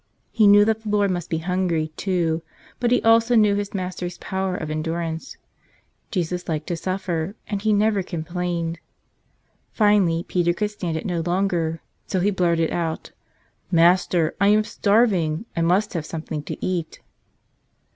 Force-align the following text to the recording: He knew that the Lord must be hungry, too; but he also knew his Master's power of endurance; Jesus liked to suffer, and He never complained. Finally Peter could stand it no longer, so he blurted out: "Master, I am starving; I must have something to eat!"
He 0.31 0.47
knew 0.47 0.65
that 0.65 0.81
the 0.81 0.89
Lord 0.89 1.11
must 1.11 1.29
be 1.29 1.37
hungry, 1.37 1.93
too; 1.95 2.41
but 2.79 2.89
he 2.89 3.03
also 3.03 3.35
knew 3.35 3.53
his 3.53 3.75
Master's 3.75 4.17
power 4.17 4.55
of 4.57 4.71
endurance; 4.71 5.37
Jesus 6.09 6.49
liked 6.49 6.65
to 6.69 6.75
suffer, 6.75 7.35
and 7.45 7.61
He 7.61 7.71
never 7.71 8.01
complained. 8.01 8.79
Finally 9.71 10.23
Peter 10.27 10.53
could 10.55 10.71
stand 10.71 10.97
it 10.97 11.05
no 11.05 11.19
longer, 11.19 11.83
so 12.07 12.19
he 12.19 12.31
blurted 12.31 12.71
out: 12.71 13.11
"Master, 13.69 14.33
I 14.41 14.47
am 14.47 14.63
starving; 14.63 15.45
I 15.55 15.61
must 15.61 15.93
have 15.93 16.07
something 16.07 16.41
to 16.45 16.57
eat!" 16.65 16.99